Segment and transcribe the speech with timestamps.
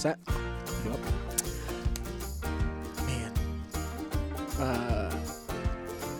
[0.00, 0.18] set?
[0.26, 0.98] Yep.
[3.04, 3.32] Man.
[4.58, 5.10] Uh,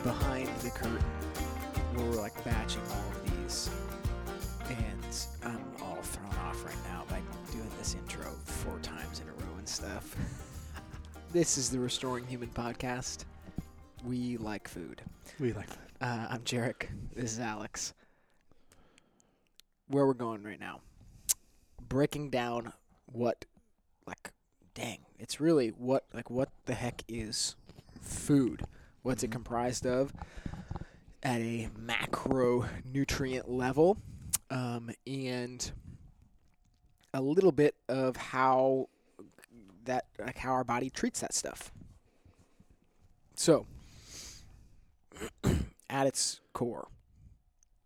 [0.03, 1.03] behind the curtain,
[1.97, 3.71] we're like batching all of these,
[4.69, 7.23] and I'm all thrown off right now by
[7.53, 10.15] doing this intro four times in a row and stuff.
[11.33, 13.25] this is the Restoring Human podcast.
[14.05, 15.01] We like food.
[15.39, 15.91] We like that.
[16.03, 16.89] Uh, I'm Jarek.
[17.17, 17.95] This is Alex.
[19.89, 20.81] Where we're going right now,
[21.89, 22.75] breaking down
[23.07, 23.47] what,
[24.75, 27.57] dang, it's really what, like, what the heck is
[28.01, 28.65] food?
[29.03, 29.33] What's it Mhm.
[29.33, 30.13] comprised of
[31.23, 33.99] at a macronutrient level,
[34.51, 35.73] um, and
[37.13, 38.89] a little bit of how
[39.85, 41.73] that, like, how our body treats that stuff.
[43.35, 43.67] So,
[45.91, 46.89] at its core,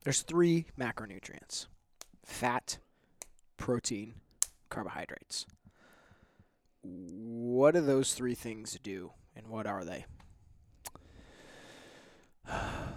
[0.02, 1.66] there's three macronutrients
[2.24, 2.78] fat,
[3.56, 4.14] protein,
[4.68, 5.46] carbohydrates.
[6.84, 10.04] What do those three things do, and what are they?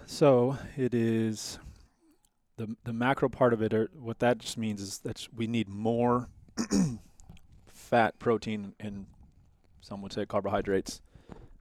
[0.06, 1.58] So it is
[2.56, 3.72] the the macro part of it.
[3.72, 6.28] Or what that just means is that we need more
[7.68, 9.06] fat, protein, and
[9.80, 11.00] some would say carbohydrates,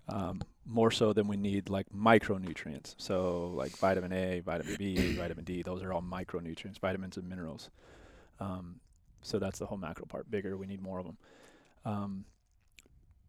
[0.10, 2.96] um, more so than we need like micronutrients.
[2.98, 5.62] So like vitamin A, vitamin B, vitamin D.
[5.62, 7.70] Those are all micronutrients, vitamins and minerals.
[8.40, 8.80] Um,
[9.22, 10.30] so that's the whole macro part.
[10.30, 11.18] Bigger, we need more of them.
[11.88, 12.26] Um,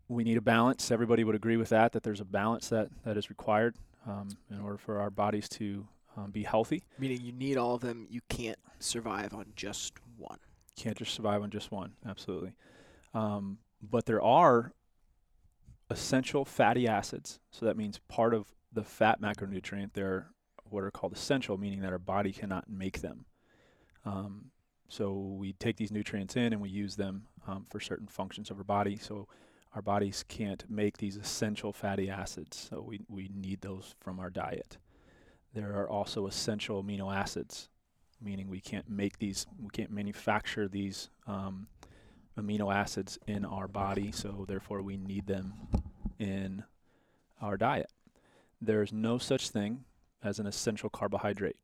[0.09, 0.91] we need a balance.
[0.91, 1.92] Everybody would agree with that.
[1.92, 5.87] That there's a balance that that is required um, in order for our bodies to
[6.17, 6.83] um, be healthy.
[6.98, 8.06] Meaning you need all of them.
[8.11, 10.39] You can't survive on just one.
[10.77, 11.92] Can't just survive on just one.
[12.06, 12.53] Absolutely.
[13.15, 14.72] Um, but there are
[15.91, 17.41] essential fatty acids.
[17.50, 19.91] So that means part of the fat macronutrient.
[19.93, 20.28] They're
[20.70, 23.25] what are called essential, meaning that our body cannot make them.
[24.05, 24.50] Um,
[24.89, 28.58] so we take these nutrients in and we use them um, for certain functions of
[28.58, 28.97] our body.
[28.97, 29.28] So
[29.75, 32.69] our bodies can't make these essential fatty acids.
[32.70, 34.78] So we, we need those from our diet.
[35.54, 37.69] There are also essential amino acids,
[38.21, 41.69] meaning we can't make these, we can't manufacture these um,
[42.38, 44.10] amino acids in our body.
[44.12, 45.55] So therefore, we need them
[46.19, 46.65] in
[47.41, 47.91] our diet.
[48.60, 49.84] There's no such thing
[50.22, 51.56] as an essential carbohydrate.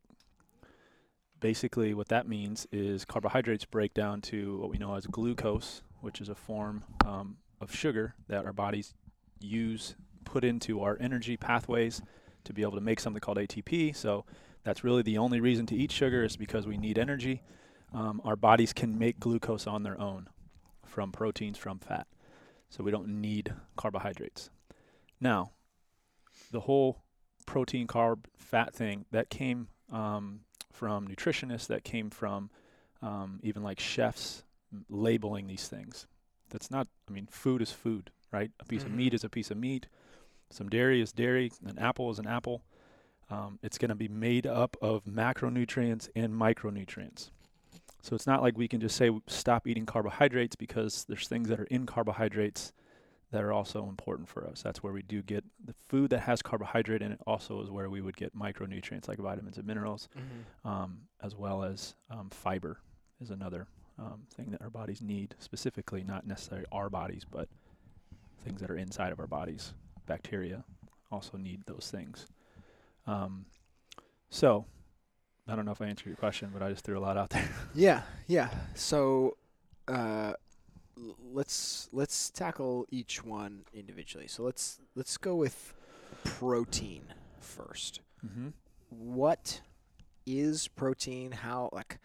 [1.45, 6.23] Basically, what that means is carbohydrates break down to what we know as glucose, which
[6.23, 8.95] is a form um, of sugar that our bodies
[9.41, 9.95] use,
[10.25, 12.01] put into our energy pathways
[12.45, 13.95] to be able to make something called ATP.
[13.95, 14.25] So
[14.63, 17.43] that's really the only reason to eat sugar is because we need energy.
[17.93, 20.31] Um, our bodies can make glucose on their own
[20.87, 22.07] from proteins from fat.
[22.71, 24.49] So we don't need carbohydrates.
[25.21, 25.51] Now,
[26.51, 27.03] the whole
[27.45, 30.41] protein, carb, fat thing that came um,
[30.75, 32.51] from nutritionists, that came from
[33.01, 34.43] um, even like chefs
[34.91, 36.07] labeling these things.
[36.51, 38.51] That's not, I mean, food is food, right?
[38.61, 38.97] A piece of Mhm.
[38.97, 39.87] meat is a piece of meat.
[40.51, 41.53] Some dairy is dairy.
[41.65, 42.65] An apple is an apple.
[43.31, 47.31] Um, it's going to be made up of macronutrients and micronutrients.
[48.03, 51.61] So it's not like we can just say stop eating carbohydrates because there's things that
[51.61, 52.73] are in carbohydrates
[53.35, 54.63] that are also important for us.
[54.63, 57.19] That's where we do get the food that has carbohydrate in it.
[57.27, 60.09] Also, is where we would get micronutrients like vitamins and minerals,
[60.65, 62.79] um, as well as um, fiber
[63.21, 63.67] is another
[63.99, 67.49] um, thing that our bodies need specifically, not necessarily our bodies, but
[68.45, 69.75] things that are inside of our bodies.
[70.07, 70.63] Bacteria
[71.11, 72.27] also need those things.
[73.07, 73.47] Um,
[74.31, 74.65] so,
[75.49, 77.31] I don't know if I answered your question, but I just threw a lot out
[77.31, 77.49] there.
[77.75, 78.51] Yeah, yeah.
[78.75, 79.37] So,
[79.89, 80.35] uh,
[81.33, 84.27] let's let's tackle each one individually.
[84.29, 85.75] So let's let's go with
[86.25, 87.05] protein
[87.41, 88.01] first.
[88.25, 88.49] mm-hmm.
[88.91, 89.61] What
[90.27, 91.33] is protein?
[91.33, 91.99] How like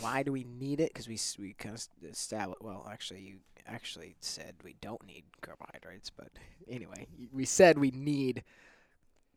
[0.00, 0.92] why do we need it?
[0.92, 2.62] Because we we kind of established.
[2.62, 3.36] Well, actually, you
[3.66, 6.28] actually said we don't need carbohydrates, but
[6.68, 8.42] anyway, we said we need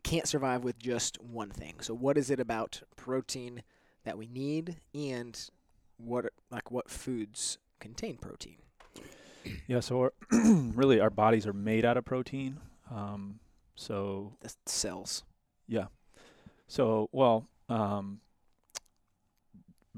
[0.04, 1.76] can't survive with just one thing.
[1.82, 3.64] So what is it about protein
[4.04, 5.38] that we need, and
[5.98, 8.58] what like what foods contain protein?
[9.68, 12.60] Yeah, so our really our bodies are made out of protein.
[12.92, 13.40] Um,
[13.76, 15.24] so The cells.
[15.68, 15.88] yeah,
[16.68, 18.22] so well, um,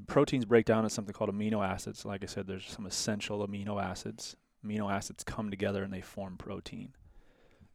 [0.08, 2.06] proteins break down into something called amino acids.
[2.06, 4.36] Like I said, there's some essential amino acids.
[4.66, 6.94] Amino acids come together and they form protein.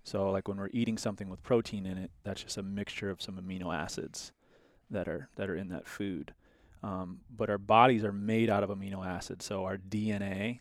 [0.05, 3.23] So like when we're eating something with protein in it, that's just a mixture of
[3.23, 4.33] some amino acids
[4.91, 6.35] that are that are in that food.
[6.83, 9.45] Um, but our bodies are made out of amino acids.
[9.45, 10.61] So our DNA,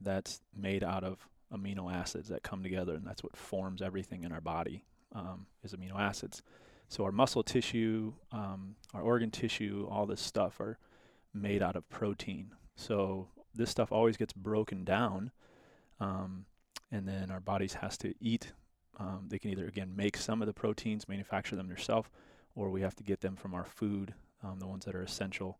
[0.00, 4.32] that's made out of amino acids that come together, and that's what forms everything in
[4.32, 4.84] our body
[5.14, 6.42] um, is amino acids.
[6.88, 10.78] So our muscle tissue, um, our organ tissue, all this stuff are
[11.34, 12.52] made out of protein.
[12.76, 15.32] So this stuff always gets broken down,
[15.98, 16.46] um,
[16.92, 18.52] and then our bodies has to eat.
[18.98, 22.10] Um, they can either again make some of the proteins, manufacture them yourself,
[22.54, 24.14] or we have to get them from our food,
[24.46, 25.58] um, the ones that are essential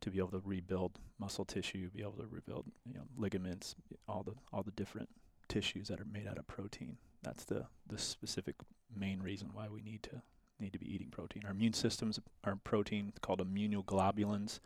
[0.00, 3.74] to be able to rebuild muscle tissue, be able to rebuild you know ligaments,
[4.08, 5.08] all the all the different
[5.48, 6.96] tissues that are made out of protein.
[7.22, 8.56] That's the the specific
[8.94, 10.22] main reason why we need to
[10.60, 11.42] need to be eating protein.
[11.44, 14.60] Our immune systems are protein called immunoglobulins.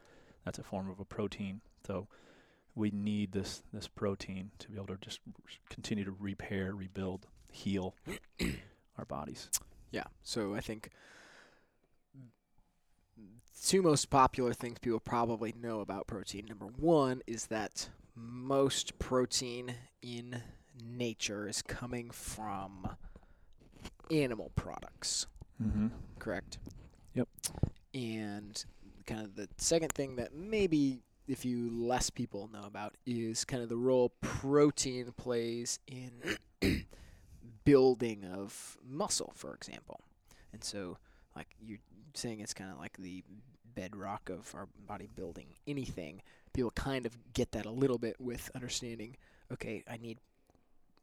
[0.45, 1.61] That's a form of a protein.
[1.87, 2.09] So
[2.75, 5.21] we need this this protein to be able to just
[5.69, 7.95] continue to repair, rebuild, heal
[8.99, 9.51] our bodies.
[9.91, 10.05] Yeah.
[10.23, 10.91] So I think
[13.65, 16.47] two most popular things people probably know about protein.
[16.47, 20.43] Number one is that most protein in
[20.83, 22.89] nature is coming from
[24.11, 25.27] animal products.
[25.63, 25.89] Mm-hmm.
[26.19, 26.59] Correct.
[27.15, 27.29] Yep.
[27.95, 28.65] And
[29.07, 33.63] kind of the second thing that maybe if you less people know about is kind
[33.63, 36.37] of the role protein plays in
[37.65, 40.01] building of muscle, for example.
[40.53, 40.99] And so,
[41.35, 41.79] like you're
[42.19, 43.23] saying, it's kind of like the
[43.75, 46.23] bedrock of our body building anything.
[46.53, 49.17] People kind of get that a little bit with understanding.
[49.53, 50.19] Okay, I need,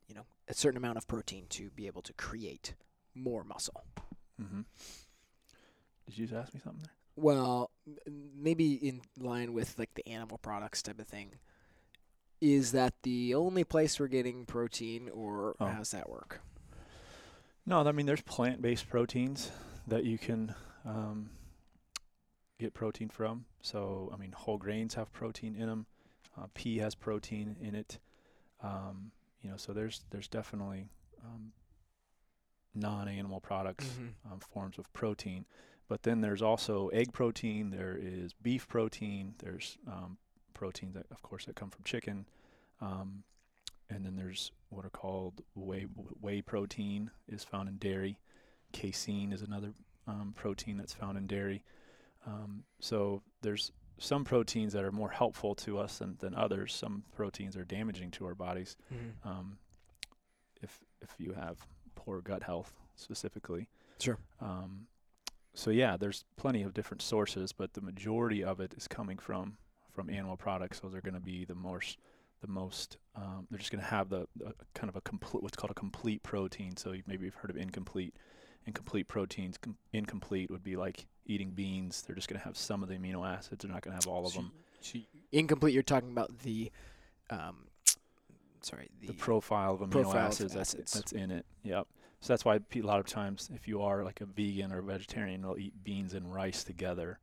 [0.08, 2.74] you know, a certain amount of protein to be able to create
[3.16, 3.84] more muscle.
[4.42, 4.62] Mm-hmm.
[6.08, 6.92] Did you just ask me something there?
[7.16, 7.70] Well,
[8.36, 11.34] maybe in line with like the animal products type of thing.
[12.42, 15.68] Is that the only place we're getting protein, or Oh.
[15.68, 16.42] how's that work?
[17.66, 19.52] No, I mean there's plant-based proteins
[19.88, 20.54] that you can
[20.86, 21.30] um,
[22.60, 23.46] get protein from.
[23.62, 25.86] So I mean whole grains have protein in them.
[26.38, 28.00] Uh, pea has protein in it.
[28.62, 30.88] Um, you know, so there's there's definitely
[31.24, 31.52] um,
[32.74, 33.86] non-animal products
[34.32, 35.46] um, forms of protein.
[35.88, 37.70] But then there's also egg protein.
[37.70, 39.36] There is beef protein.
[39.40, 40.18] There's um,
[40.54, 42.26] proteins that, of course, that come from chicken.
[42.82, 43.24] Um,
[43.90, 45.84] and then there's what are called whey
[46.22, 48.18] whey protein is found in dairy.
[48.72, 49.74] Casein is another
[50.08, 51.64] um, protein that's found in dairy.
[52.26, 56.74] Um, so there's some proteins that are more helpful to us than, than others.
[56.74, 58.76] Some proteins are damaging to our bodies.
[58.94, 59.28] Mm-hmm.
[59.28, 59.58] Um,
[60.62, 61.58] if if you have
[61.96, 63.68] poor gut health specifically.
[64.00, 64.18] Sure.
[64.42, 64.88] Um,
[65.54, 69.58] so yeah, there's plenty of different sources, but the majority of it is coming from
[69.92, 70.80] from animal products.
[70.80, 71.98] Those are going to be the most
[72.42, 72.98] the most.
[73.16, 75.76] Um, they're just going to have the, the kind of a complete what's called a
[75.76, 76.76] complete protein.
[76.78, 78.16] So you, maybe you've heard of incomplete.
[78.66, 79.58] Incomplete proteins.
[79.58, 82.02] Com- incomplete would be like eating beans.
[82.02, 83.64] They're just going to have some of the amino acids.
[83.64, 84.52] They're not going to have all of So them.
[84.82, 85.00] so
[85.32, 85.74] incomplete.
[85.74, 86.72] You're talking about the,
[87.30, 87.68] um,
[88.62, 91.46] sorry, the, the profile of amino profile of acids, that's, that's in it.
[91.64, 91.88] Yep.
[92.22, 94.84] So that's why a lot of times, if you are like a vegan or a
[94.84, 97.20] vegetarian, they'll eat beans and rice together,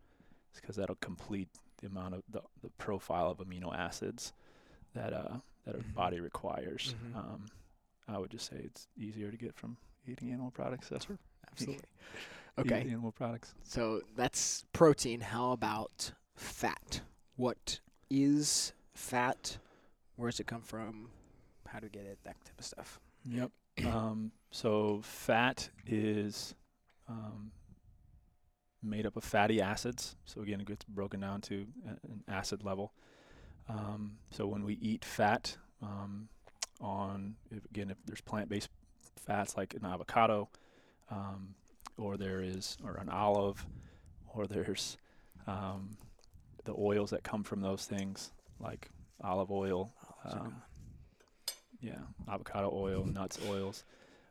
[0.55, 1.49] because that'll complete
[1.81, 4.35] the amount of the, the profile of amino acids
[4.95, 5.95] that uh that our Mhm.
[5.95, 6.95] body requires.
[7.13, 7.17] Mhm.
[7.17, 7.47] Um,
[8.09, 9.77] I would just say it's easier to get from
[10.07, 10.89] eating animal products.
[10.91, 11.19] That's sure.
[11.52, 11.85] Absolutely.
[12.58, 12.81] Okay.
[12.81, 13.55] animal products.
[13.62, 15.20] So that's protein.
[15.20, 17.00] How about fat?
[17.37, 17.81] What
[18.11, 19.56] is fat?
[20.17, 21.08] Where does it come from?
[21.67, 22.19] How do we get it?
[22.25, 23.00] That type of stuff.
[23.25, 23.50] Yep.
[23.87, 26.55] um, so fat is
[27.08, 27.50] um,
[28.82, 30.17] made up of fatty acids.
[30.26, 32.93] So again, it gets broken down to an acid level.
[33.70, 36.29] Um, so when we eat fat, um,
[36.81, 38.69] on if, again, if there's plant-based
[39.17, 40.48] fats like an avocado,
[41.10, 41.55] um,
[41.98, 43.64] or there is, or an olive,
[44.34, 44.96] or there's
[45.46, 45.96] um,
[46.64, 48.88] the oils that come from those things like
[49.22, 49.93] olive oil,
[50.24, 50.62] Um,
[51.81, 51.98] yeah,
[52.29, 53.84] avocado oil, nuts oils,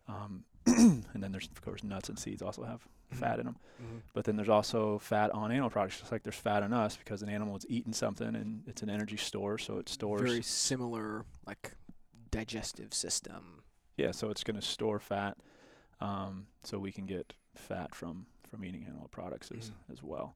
[0.07, 2.81] um, and then there's of course nuts and seeds also have
[3.11, 3.55] fat in them.
[3.81, 4.01] Mhm.
[4.13, 7.23] But then there's also fat on animal products, just like there's fat on us because
[7.23, 10.21] an animal is eating something and it's an energy store, so it stores.
[10.21, 11.73] Very similar, like
[12.31, 13.63] digestive system.
[13.97, 15.35] yeah, so it's going to store fat,
[16.01, 19.91] um, so we can get fat from from eating animal products as Mhm.
[19.93, 20.35] as well.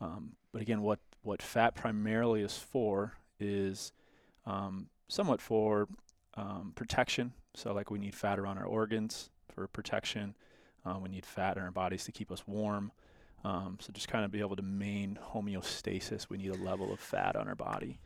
[0.00, 3.92] Um, but again, what what fat primarily is for is
[4.46, 5.88] um, somewhat for
[6.34, 7.32] um, protection.
[7.54, 10.36] So like we need fat around our organs for protection.
[10.84, 12.92] Um, we need fat in our bodies to keep us warm.
[13.44, 16.28] Um, so just kind of be able to maintain homeostasis.
[16.28, 17.98] We need a level of fat on our body.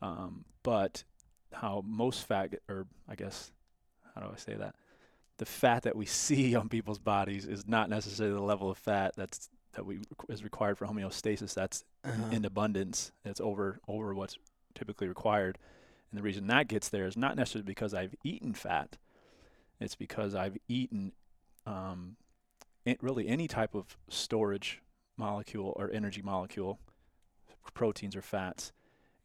[0.00, 1.04] Um, but
[1.52, 3.52] how most fat, or I guess,
[4.14, 4.74] how do I say that?
[5.42, 9.14] The fat that we see on people's bodies is not necessarily the level of fat
[9.16, 11.52] that's that we is required for homeostasis.
[11.54, 12.30] That's Uh-huh.
[12.30, 13.10] in abundance.
[13.24, 14.36] It's over over what's
[14.74, 15.58] typically required.
[16.10, 18.98] And the reason that gets there is not necessarily because I've eaten fat.
[19.80, 21.10] It's because I've eaten
[21.66, 22.16] um,
[23.00, 24.80] really any type of storage
[25.16, 26.78] molecule or energy molecule,
[27.74, 28.72] proteins or fats,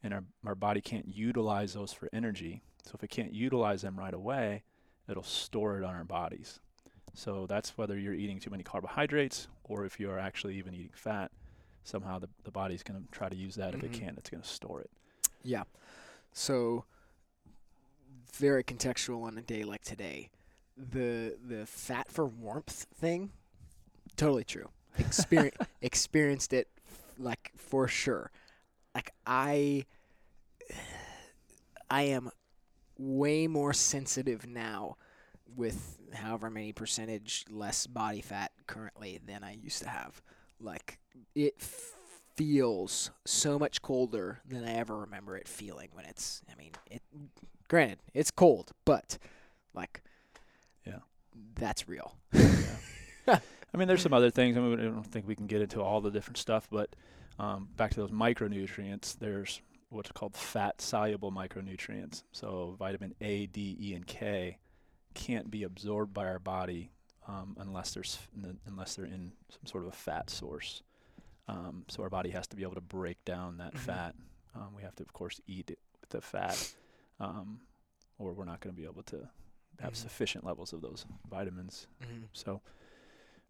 [0.02, 2.62] and our our body can't utilize those for energy.
[2.84, 4.62] So if it can't utilize them right away,
[5.08, 6.60] it'll store it on our bodies.
[7.14, 10.90] So that's whether you're eating too many carbohydrates or if you are actually even eating
[10.94, 11.30] fat.
[11.84, 13.74] Somehow the the body's going to try to use that.
[13.74, 13.94] If it Mhm.
[13.94, 14.90] can, it's going to store it.
[15.42, 15.64] Yeah.
[16.32, 16.84] So
[18.32, 20.30] very contextual on a day like today.
[20.76, 23.32] The the fat for warmth thing,
[24.16, 24.68] totally true.
[24.98, 26.68] Experience experienced it
[27.18, 28.30] like for sure.
[28.94, 29.86] Like I
[31.90, 32.30] I am
[32.98, 34.96] way more sensitive now
[35.56, 40.20] with however many percentage less body fat currently than I used to have.
[40.60, 40.98] Like
[41.34, 41.60] it
[42.36, 47.02] feels so much colder than I ever remember it feeling when it's I mean, it
[47.68, 49.18] granted, it's cold, but
[49.74, 50.02] like
[50.84, 50.98] Yeah.
[51.54, 52.16] That's real.
[52.32, 53.38] yeah.
[53.74, 54.56] I mean, there's some other things.
[54.56, 56.96] I, mean, I don't think we can get into all the different stuff, but
[57.38, 62.22] um, back to those micronutrients, there's what's called fat soluble micronutrients.
[62.32, 64.58] So vitamin A, D, E, and K
[65.14, 66.90] can't be absorbed by our body
[67.26, 68.18] um, unless there's
[68.66, 70.82] unless they're in some sort of a fat source.
[71.48, 73.78] Um, so our body has to be able to break down that Mhm.
[73.78, 74.14] fat.
[74.54, 76.74] Um, we have to, of course, eat it with the fat,
[77.20, 77.60] um,
[78.18, 79.28] or we're not going to be able to
[79.80, 79.96] have Mhm.
[79.96, 81.86] sufficient levels of those vitamins.
[82.02, 82.24] Mm-hmm.
[82.32, 82.60] So,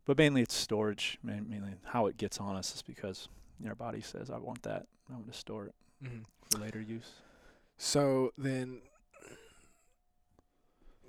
[0.05, 1.19] but mainly it's storage.
[1.23, 3.29] Mainly how it gets on us is because
[3.67, 4.87] our body says, "I want that.
[5.11, 5.75] I want to store it
[6.05, 6.21] Mm-hmm.
[6.51, 7.11] for later use."
[7.77, 8.81] So then,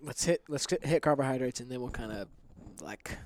[0.01, 2.27] let's hit let's hit- hit carbohydrates, and then we'll kind of
[2.81, 3.17] like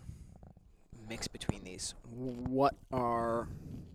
[1.08, 1.94] mix between these.
[2.10, 3.48] What are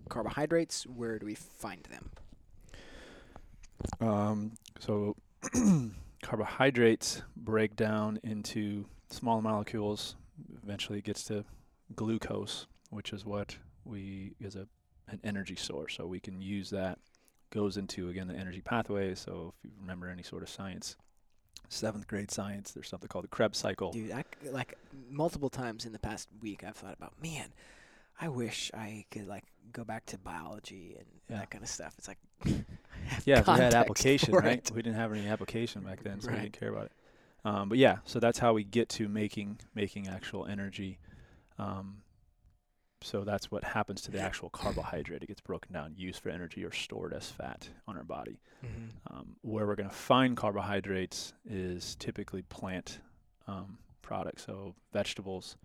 [0.08, 0.86] carbohydrates?
[0.86, 2.10] Where do we find them?
[4.00, 5.16] Um, so
[6.22, 10.16] carbohydrates break down into small molecules.
[10.62, 11.44] Eventually, it gets to
[11.94, 14.66] glucose, which is what we is a
[15.08, 15.96] an energy source.
[15.96, 16.98] So we can use that.
[17.50, 19.14] Goes into again the energy pathway.
[19.14, 20.96] So if you remember any sort of science,
[21.68, 23.92] seventh grade science, there's something called the Krebs cycle.
[23.92, 24.76] Dude, I like
[25.10, 27.48] multiple times in the past week, I've thought about, man,
[28.20, 31.38] I wish I could like go back to biology and Yeah.
[31.38, 31.94] that kind of stuff.
[31.98, 32.18] It's like,
[33.24, 34.70] Yeah, if we had application, right?
[34.74, 36.92] We didn't have any application back then, so we didn't care about it.
[37.44, 40.98] Um, but yeah, so that's how we get to making making actual energy.
[41.58, 42.02] Um,
[43.02, 45.22] so that's what happens to the actual carbohydrate.
[45.22, 48.40] It gets broken down, used for energy, or stored as fat on our body.
[48.64, 48.90] Mhm.
[49.10, 53.00] Um, where we're going to find carbohydrates is typically plant
[53.46, 54.44] um, products.
[54.44, 55.56] So vegetables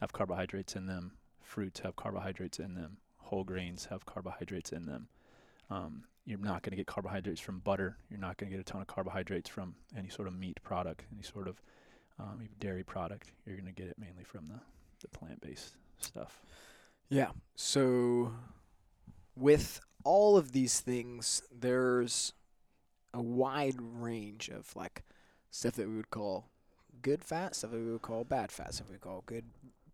[0.00, 5.08] have carbohydrates in them, fruits have carbohydrates in them, whole grains have carbohydrates in them.
[5.70, 7.98] Um, you're not going to get carbohydrates from butter.
[8.10, 11.04] You're not going to get a ton of carbohydrates from any sort of meat product,
[11.12, 11.60] any sort of
[12.18, 13.32] um, dairy product.
[13.46, 14.60] You're going to get it mainly from the,
[15.00, 16.40] the plant-based stuff.
[17.08, 17.30] Yeah.
[17.56, 18.32] So
[19.36, 22.32] with all of these things, there's
[23.12, 25.02] a wide range of like
[25.50, 26.48] stuff that we would call
[27.02, 29.44] good fat, stuff that we would call bad fat, stuff we call good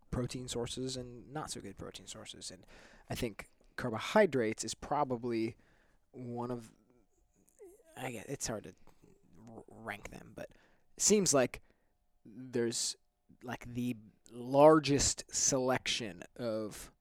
[0.09, 2.51] protein sources and not so good protein sources.
[2.51, 2.63] And
[3.09, 5.55] I think carbohydrates is probably
[6.11, 6.71] one of
[7.97, 8.73] I get it's hard to
[9.83, 10.49] rank them, but
[10.97, 11.61] seems like
[12.25, 12.95] there's
[13.43, 13.95] like the
[14.33, 16.91] largest selection of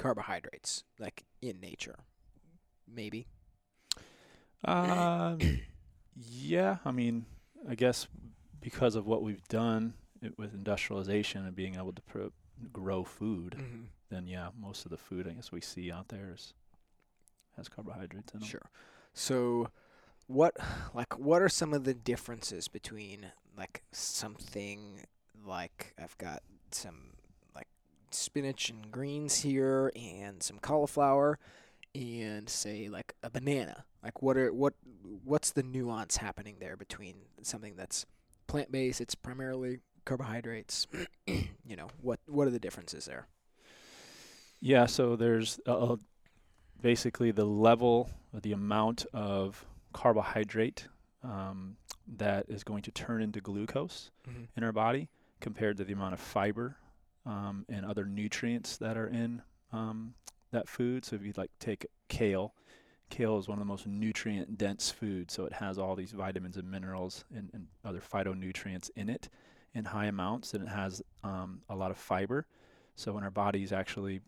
[0.00, 1.98] carbohydrates like in nature
[3.00, 3.26] maybe
[4.64, 5.38] Um,
[6.16, 7.24] yeah, I mean,
[7.68, 8.06] I guess
[8.60, 12.32] because of what we've done it, with industrialization and being able to pro-
[12.72, 13.84] grow food, mm-hmm.
[14.10, 16.52] then yeah, most of the food I guess we see out there is
[17.56, 18.48] has carbohydrates in them.
[18.48, 18.70] sure
[19.12, 19.68] so
[20.26, 20.56] what
[20.94, 23.26] like what are some of the differences between
[23.56, 25.04] like something
[25.44, 27.10] like i've got some
[28.14, 31.38] spinach and greens here and some cauliflower
[31.94, 34.74] and say like a banana like what are what
[35.24, 38.06] what's the nuance happening there between something that's
[38.46, 40.86] plant based it's primarily carbohydrates
[41.26, 43.26] you know what what are the differences there
[44.60, 45.96] Yeah, so there's uh, uh,
[46.82, 50.86] basically the level, or the amount of carbohydrate
[51.24, 51.76] um,
[52.16, 54.44] that is going to turn into glucose mm-hmm.
[54.56, 55.08] in our body
[55.40, 56.76] compared to the amount of fiber
[57.30, 59.40] um, and other nutrients that are in
[59.72, 60.14] um,
[60.50, 61.04] that food.
[61.04, 62.54] So if you like take kale,
[63.08, 65.32] kale is one of the most nutrient dense foods.
[65.32, 69.28] So it has all these vitamins and minerals and, and other phytonutrients in it
[69.72, 72.46] in high amounts, and it has um, a lot of fiber.
[72.96, 74.20] So when our bodies actually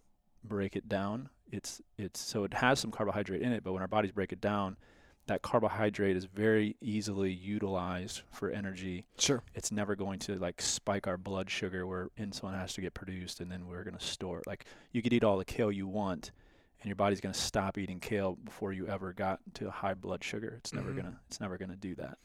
[0.45, 3.89] break it down, it's it's so it has some carbohydrate in it, but when our
[3.89, 4.77] bodies break it down,
[5.27, 11.07] that carbohydrate is very easily utilized for energy sure it's never going to like spike
[11.07, 14.39] our blood sugar where insulin has to get produced and then we're going to store
[14.41, 14.47] it.
[14.47, 16.33] Like you could eat all the kale you want
[16.81, 20.25] and your body's going to stop eating kale before you ever got to high blood
[20.25, 20.55] sugar.
[20.59, 20.97] It's never Mhm.
[20.97, 22.19] gonna it's never gonna do that.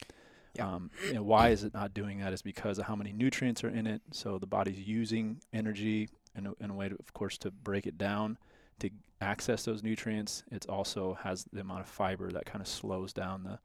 [0.56, 0.68] Yeah.
[0.74, 2.34] Um, and why is it not doing that?
[2.34, 4.02] Is because of how many nutrients are in it.
[4.12, 7.86] So the body's using energy in a, in a way, to, of course, to break
[7.86, 8.40] it down
[8.80, 8.90] to
[9.22, 10.44] access those nutrients.
[10.52, 13.60] It also has the amount of fiber that kind of slows down the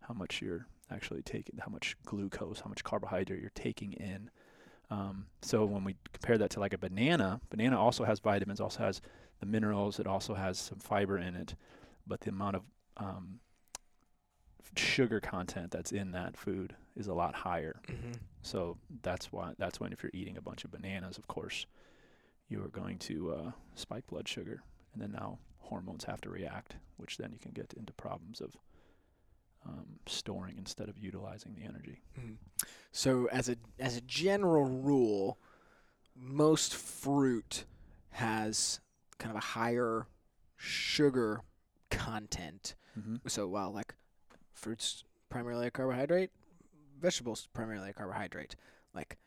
[0.00, 4.30] how much you're actually taking, how much glucose, how much carbohydrate you're taking in.
[4.90, 8.80] Um, so when we compare that to like a banana, banana also has vitamins, also
[8.80, 9.02] has
[9.40, 10.00] the minerals.
[10.00, 11.54] It also has some fiber in it,
[12.06, 12.62] but the amount of
[12.96, 13.40] um,
[14.76, 17.80] sugar content that's in that food is a lot higher.
[17.86, 18.12] Mm-hmm.
[18.42, 21.66] So that's why that's when if you're eating a bunch of bananas, of course,
[22.48, 24.62] you are going to uh, spike blood sugar,
[24.98, 28.56] and then now hormones have to react, which then you can get into problems of
[29.66, 32.02] um, storing instead of utilizing the energy.
[32.18, 32.36] Mhm.
[32.92, 35.38] So as a as a general rule,
[36.16, 37.64] most fruit
[38.10, 38.80] has
[39.18, 40.06] kind of a higher
[40.56, 41.42] sugar
[41.90, 42.74] content.
[42.98, 43.16] Mm-hmm.
[43.26, 43.94] So while like
[44.52, 46.30] fruits primarily a carbohydrate,
[47.00, 48.56] vegetables primarily a carbohydrate.
[48.94, 49.18] Like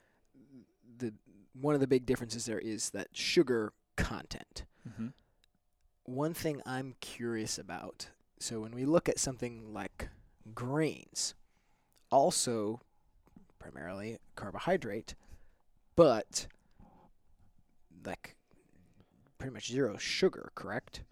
[0.97, 1.13] the
[1.53, 4.65] one of the big differences there is that sugar content.
[4.87, 5.07] Mm-hmm.
[6.11, 8.09] One thing I'm curious about.
[8.37, 10.09] So when we look at something like
[10.53, 11.35] grains,
[12.11, 12.81] also
[13.59, 15.15] primarily carbohydrate,
[15.95, 16.47] but
[18.05, 18.35] like
[19.37, 21.03] pretty much zero sugar, correct?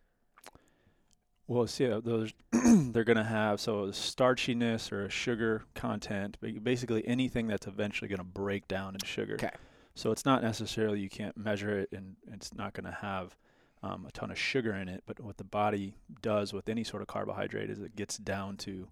[1.47, 6.59] Well, see, uh, those they're going to have so starchiness or a sugar content, ba-
[6.61, 9.37] basically anything that's eventually going to break down in sugar.
[9.37, 9.51] 'Kay.
[9.95, 13.37] So it's not necessarily you can't measure it, and it's not going to have
[13.83, 15.03] um, a ton of sugar in it.
[15.05, 18.87] But what the body does with any sort of carbohydrate is it gets down to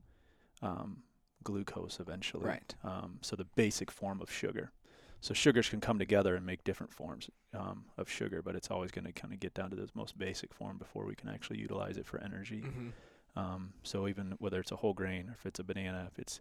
[0.61, 1.03] um,
[1.43, 2.45] glucose eventually.
[2.45, 2.75] Right.
[2.83, 4.71] Um, so the basic form of sugar.
[5.19, 8.91] So sugars can come together and make different forms um, of sugar, but it's always
[8.91, 11.57] going to kind of get down to this most basic form before we can actually
[11.57, 12.61] utilize it for energy.
[12.61, 13.39] Mm-hmm.
[13.39, 16.39] Um, so even whether it's a whole grain, or if it's a banana, if it's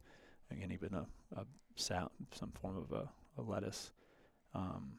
[0.50, 3.92] again even a, a sal- some form of a, a lettuce,
[4.54, 4.92] um,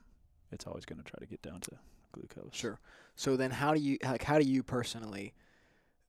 [0.52, 1.72] it's always going to try to get down to
[2.18, 2.54] glucose.
[2.56, 2.80] Sure.
[3.16, 4.24] So then, how do you like?
[4.24, 5.34] How do you personally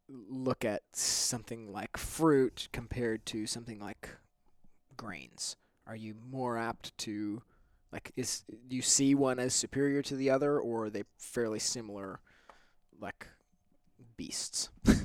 [0.08, 4.08] look at something like fruit compared to something like
[4.96, 5.56] grains?
[5.86, 7.42] Are you more apt to
[7.92, 8.12] like?
[8.16, 12.20] Is do you see one as superior to the other, or are they fairly similar,
[13.00, 13.26] like
[14.16, 14.70] beasts?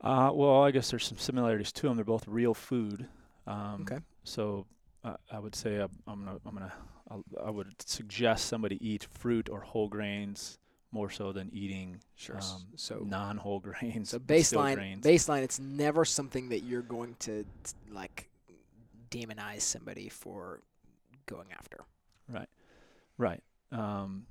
[0.00, 1.96] Uh, well, I guess there's some similarities to them.
[1.96, 3.08] They're both real food.
[3.46, 3.98] Um, Okay.
[4.24, 4.66] So
[5.04, 6.72] uh, I would say I'm, I'm gonna I'm gonna
[7.10, 10.58] I'll, I would suggest somebody eat fruit or whole grains
[10.90, 12.36] more so than eating Sure.
[12.36, 14.10] um, so non-whole grains.
[14.10, 15.04] so baseline grains.
[15.04, 17.44] baseline, it's never something that you're going to
[17.90, 18.28] like
[19.10, 20.60] demonize somebody for
[21.26, 21.84] going after.
[22.28, 22.48] Right.
[23.18, 23.42] Right.
[23.72, 24.24] Um,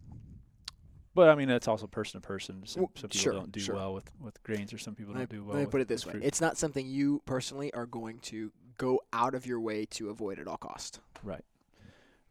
[1.17, 2.61] but I mean, that's also person to person.
[2.65, 3.75] Some, Well, some people sure, don't do sure.
[3.75, 5.55] well with, with grains, or some people Let don't do well.
[5.55, 6.23] Let me with, put it this way: fruit.
[6.23, 10.37] it's not something you personally are going to go out of your way to avoid
[10.39, 10.99] at all cost.
[11.23, 11.43] right.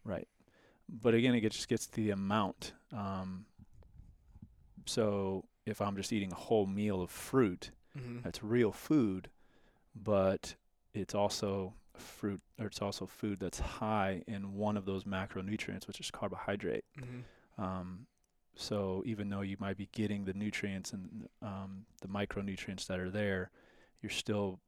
[0.05, 0.29] Right.
[0.89, 2.73] But again, it just gets to the amount.
[2.93, 3.45] Um,
[4.87, 8.19] so if I'm just eating a whole meal of fruit, Mm-hmm.
[8.25, 9.31] that's real food,
[9.95, 10.55] but
[10.93, 15.99] it's also fruit, or it's also food that's high in one of those macronutrients, which
[15.99, 16.85] is carbohydrate.
[17.01, 17.63] Mm-hmm.
[17.65, 18.07] Um,
[18.57, 23.11] so even though you might be getting the nutrients and um, the micronutrients that are
[23.11, 23.51] there,
[24.03, 24.61] you're still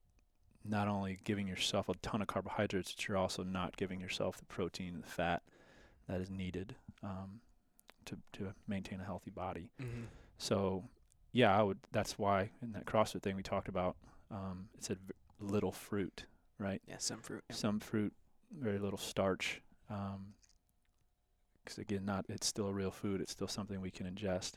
[0.64, 4.44] not only giving yourself a ton of carbohydrates, but you're also not giving yourself the
[4.44, 5.42] protein and the fat
[6.09, 7.40] that is needed um,
[8.05, 9.70] to to maintain a healthy body.
[9.81, 10.03] Mm-hmm.
[10.37, 10.85] So
[11.33, 11.79] yeah, I would.
[11.92, 13.96] That's why in that CrossFit thing we talked about,
[14.31, 16.24] um, it said v- little fruit,
[16.59, 16.83] right?
[16.87, 17.44] Yeah, some fruit.
[17.48, 17.57] yeah.
[17.57, 18.12] some fruit,
[18.55, 19.62] very little starch.
[21.68, 23.20] Because again, not it's still a real food.
[23.20, 24.52] It's still something we can ingest.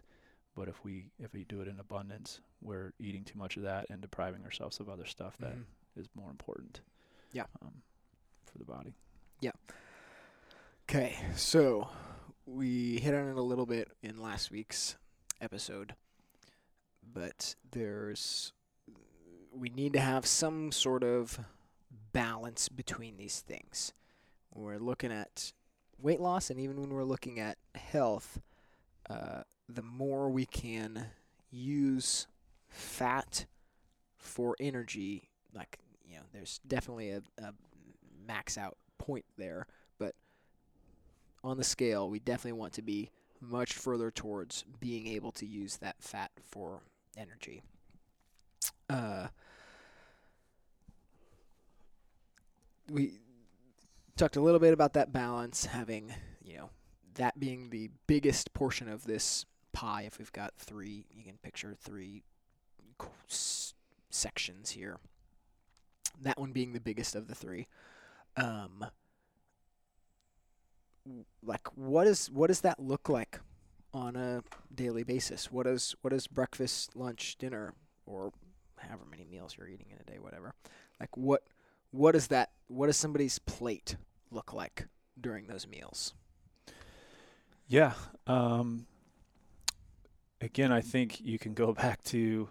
[0.55, 3.87] But if we if we do it in abundance, we're eating too much of that
[3.89, 5.65] and depriving ourselves of other stuff that Mhm.
[5.97, 6.79] is more important.
[7.33, 7.47] Yeah.
[7.61, 7.81] Um,
[8.45, 8.93] for the body.
[9.41, 9.51] Yeah.
[10.89, 11.89] Okay, so
[12.45, 14.95] we hit on it a little bit in last week's
[15.41, 15.95] episode,
[17.03, 18.53] but there's
[19.53, 21.39] we need to have some sort of
[22.13, 23.91] balance between these things.
[24.53, 25.51] We're looking at
[26.01, 28.39] weight loss, and even when we're looking at health,
[29.09, 31.07] uh, the more we can
[31.51, 32.27] use
[32.69, 33.45] fat
[34.17, 37.53] for energy, like you know, there's definitely a, a
[38.27, 40.15] max out point there, but
[41.43, 43.09] on the scale, we definitely want to be
[43.39, 46.81] much further towards being able to use that fat for
[47.17, 47.63] energy.
[48.89, 49.27] Uh,
[52.91, 53.13] we
[54.15, 56.69] talked a little bit about that balance, having, you know,
[57.15, 61.75] that being the biggest portion of this pie, if we've got three, you can picture
[61.79, 62.23] three
[64.09, 64.97] sections here.
[66.21, 67.67] That one being the biggest of the three.
[68.37, 68.85] Um,
[71.43, 73.39] like what is what does that look like
[73.93, 74.43] on a
[74.73, 75.51] daily basis?
[75.51, 77.73] What is what is breakfast, lunch, dinner,
[78.05, 78.31] or
[78.77, 80.53] however many meals you're eating in a day, whatever.
[80.99, 81.43] Like what
[81.91, 83.97] what does that what does somebody's plate
[84.31, 84.87] look like
[85.19, 86.13] during those meals?
[87.67, 87.93] Yeah.
[88.27, 88.85] Um,
[90.39, 92.49] again, I think you can go back to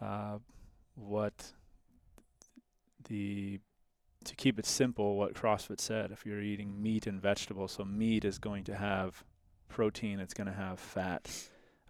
[0.00, 0.38] uh,
[0.94, 1.52] what
[3.08, 3.60] the
[4.24, 6.10] to keep it simple, what CrossFit said.
[6.10, 9.24] If you're eating meat and vegetables, so meat is going to have
[9.68, 11.30] protein, it's going to have fat.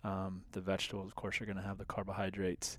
[0.05, 2.79] Um, the vegetables, of course, are going to have the carbohydrates,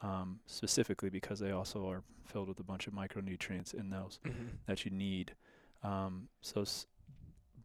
[0.00, 4.20] um, specifically because they also are filled with a bunch of micronutrients in those
[4.66, 5.32] that you need.
[5.82, 6.86] Um, so, s-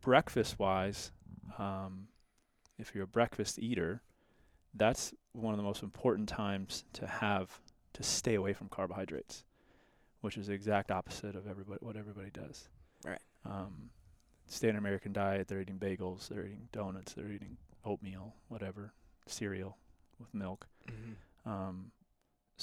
[0.02, 1.12] breakfast wise,
[1.58, 2.08] um,
[2.78, 4.02] if you're a breakfast eater,
[4.74, 7.62] that's one of the most important times to have
[7.94, 9.44] to stay away from carbohydrates,
[10.22, 12.70] which is the exact opposite of everybody what everybody does.
[13.06, 13.20] Right.
[13.46, 13.90] Um,
[14.48, 18.94] standard American diet, they're eating bagels, they're eating donuts, they're eating oatmeal, whatever,
[19.28, 19.78] cereal
[20.20, 20.68] with milk.
[20.90, 21.50] Mm-hmm.
[21.50, 21.92] Um,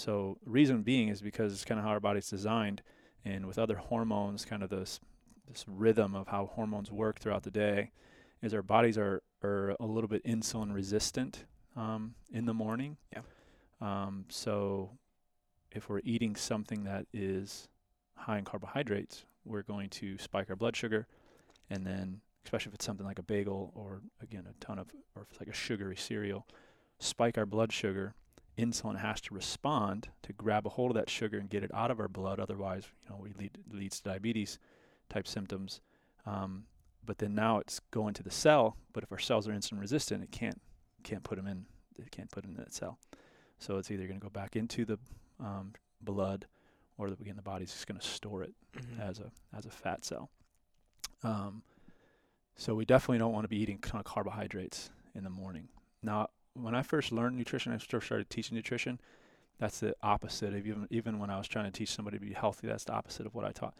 [0.00, 2.82] so reason being is because it's kind of how our body's designed,
[3.24, 4.98] and with other hormones, kind of this
[5.46, 7.90] this rhythm of how hormones work throughout the day,
[8.42, 11.44] is our bodies are are a little bit insulin resistant
[11.76, 12.96] um, in the morning.
[13.12, 13.20] Yeah.
[13.80, 14.90] Um, so
[15.70, 17.68] if we're eating something that is
[18.14, 21.06] high in carbohydrates, we're going to spike our blood sugar,
[21.68, 25.22] and then especially if it's something like a bagel or again a ton of or
[25.22, 26.46] if it's like a sugary cereal,
[26.98, 28.14] spike our blood sugar
[28.60, 31.90] insulin has to respond to grab a hold of that sugar and get it out
[31.90, 32.38] of our blood.
[32.40, 34.58] Otherwise, you know, we lead leads to diabetes
[35.08, 35.80] type symptoms.
[36.26, 36.64] Um,
[37.04, 38.76] but then now it's going to the cell.
[38.92, 40.60] But if our cells are insulin resistant, it can't
[41.02, 41.66] can't put them in.
[41.98, 42.98] It can't put it in that cell.
[43.58, 44.98] So it's either going to go back into the
[45.38, 46.46] um, blood,
[46.98, 49.00] or the, again the body's just going to store it Mm-hmm.
[49.00, 50.30] as a as a fat cell.
[51.24, 51.62] Um,
[52.54, 55.68] so we definitely don't want to be eating kind of carbohydrates in the morning.
[56.04, 59.00] Now, when I first learned nutrition, I first started teaching nutrition.
[59.58, 62.32] That's the opposite of even even when I was trying to teach somebody to be
[62.32, 62.66] healthy.
[62.66, 63.74] That's the opposite of what I taught.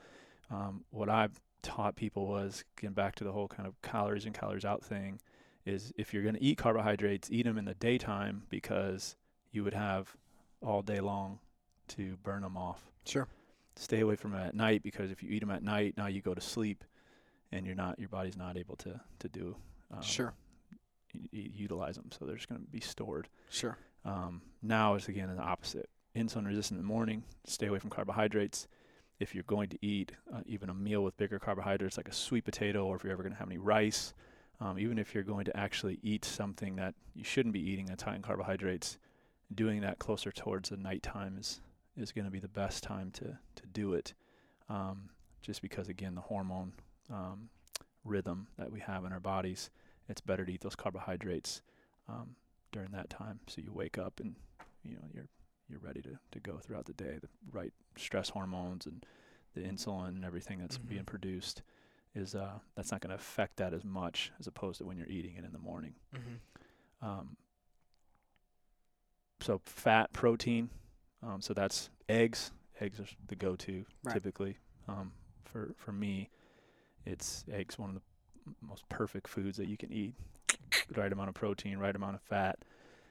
[0.51, 4.35] Um, what I've taught people was getting back to the whole kind of calories and
[4.35, 5.21] calories out thing.
[5.67, 9.17] Is if you're going to eat carbohydrates, eat them in the daytime because
[9.53, 10.17] you would have
[10.63, 11.39] all day long
[11.89, 13.27] to burn them off Sure.
[13.77, 16.21] stay away from it at night because if you eat them at night, now you
[16.21, 16.85] go to sleep,
[17.53, 19.57] and you're not your body's not able to to do
[19.93, 20.33] um, sure.
[21.33, 23.29] Utilize them, so they're just going to be stored.
[23.49, 23.77] Sure.
[24.05, 25.89] Um, now it's again the opposite.
[26.17, 27.23] Insulin resistant in the morning.
[27.45, 28.67] Stay away from carbohydrates.
[29.19, 32.45] If you're going to eat uh, even a meal with bigger carbohydrates, like a sweet
[32.45, 34.15] potato, or if you're ever going to have any rice,
[34.61, 38.03] um, even if you're going to actually eat something that you shouldn't be eating that's
[38.03, 38.99] high in carbohydrates,
[39.55, 41.61] doing that closer towards the nighttime is
[41.97, 44.15] is going to be the best time to to do it.
[44.69, 45.11] Um,
[45.43, 46.73] just because again the hormone
[47.11, 47.49] um,
[48.05, 49.71] rhythm that we have in our bodies,
[50.11, 51.63] it's better to eat those carbohydrates
[52.09, 52.37] um,
[52.73, 54.35] during that time, so you wake up and
[54.85, 55.29] you know you're
[55.69, 57.19] you're ready to, to go throughout the day.
[57.21, 59.07] The right stress hormones and
[59.55, 60.89] the insulin and everything that's Mhm.
[60.89, 61.63] being produced
[62.15, 65.07] is uh, that's not going to affect that as much as opposed to when you're
[65.07, 65.95] eating it in the morning.
[66.13, 67.07] Mm-hmm.
[67.09, 67.37] Um,
[69.41, 70.71] so fat, protein.
[71.23, 72.51] Um, so that's eggs.
[72.81, 74.13] Eggs are the go-to Right.
[74.15, 74.59] typically.
[74.89, 75.13] Um,
[75.45, 76.31] for for me,
[77.07, 77.79] it's eggs.
[77.79, 78.03] One of the
[78.61, 80.15] most perfect foods that you can eat.
[80.97, 82.59] Right amount of protein, right amount of fat.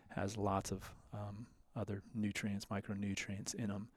[0.09, 3.87] Has lots of um, other nutrients, micronutrients in them.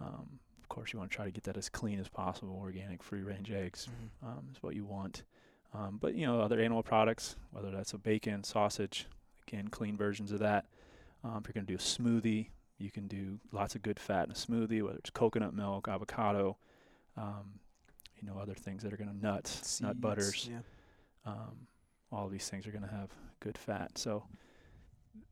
[0.00, 2.56] Um, of course, you want to try to get that as clean as possible.
[2.60, 4.26] Organic, free-range eggs Mm-hmm.
[4.38, 5.22] um, is what you want.
[5.74, 9.06] Um, but you know, other animal products, whether that's a bacon, sausage,
[9.46, 10.66] again, clean versions of that.
[11.24, 14.26] Um, if you're going to do a smoothie, you can do lots of good fat
[14.26, 16.56] in a smoothie, whether it's coconut milk, avocado,
[17.16, 17.58] um,
[18.20, 20.48] you know, other things that are going to nuts, nut butters.
[20.50, 20.58] Yeah.
[21.26, 21.66] Um,
[22.12, 23.10] all these things are going to have
[23.40, 23.98] good fat.
[23.98, 24.24] So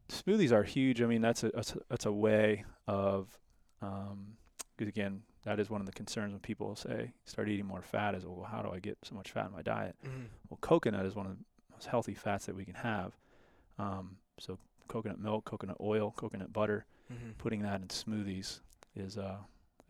[0.09, 1.01] smoothies are huge.
[1.01, 3.39] I mean, that's a that's a, that's a way of,
[3.81, 4.37] um
[4.81, 8.15] again, that is one of the concerns when people say start eating more fat.
[8.15, 9.95] Is well, how do I get so much fat in my diet?
[10.05, 10.25] Mm-hmm.
[10.51, 11.39] Well, coconut is one of the
[11.73, 13.13] most healthy fats that we can have.
[13.79, 17.33] Um, so coconut milk, coconut oil, coconut butter, Mm-hmm.
[17.37, 18.61] putting that in smoothies
[18.97, 19.37] is uh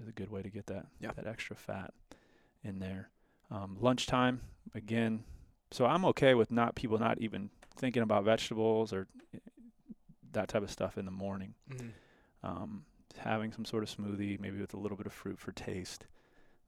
[0.03, 1.13] is a good way to get that Yeah.
[1.15, 1.95] that extra fat
[2.65, 3.09] in there.
[3.53, 4.41] Um, lunchtime
[4.75, 5.23] again.
[5.75, 9.39] So I'm okay with not people not even thinking about vegetables or eh,
[10.31, 11.55] that type of stuff in the morning.
[11.69, 11.89] Mm-hmm.
[12.45, 12.85] Um,
[13.19, 16.07] having some sort of smoothie, maybe with a little bit of fruit for taste,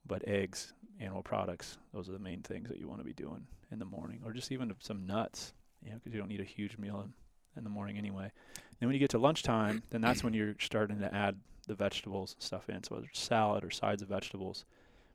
[0.04, 3.46] but eggs, animal products, those are the main things that you want to be doing
[3.70, 5.52] in the morning, or just even some nuts,
[5.84, 7.12] you know, because you don't need a huge meal in,
[7.56, 8.32] in the morning anyway.
[8.80, 11.36] Then when you get to lunchtime, then that's when you're starting to add
[11.68, 12.82] the vegetables and stuff in.
[12.82, 14.64] So whether it's salad or sides of vegetables,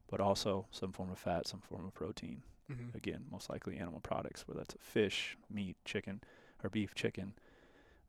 [0.10, 2.43] but also some form of fat, some form of protein.
[2.71, 2.97] Mm-hmm.
[2.97, 6.21] Again, most likely animal products, whether that's a fish, meat, chicken,
[6.63, 7.34] or beef, chicken,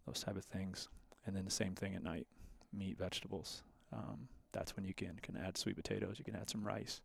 [0.07, 0.89] those type of things.
[1.27, 2.27] And then the same thing at night,
[2.73, 3.63] meat, vegetables.
[3.93, 6.17] Um, that's when you can can add sweet potatoes.
[6.19, 7.01] You can add some rice.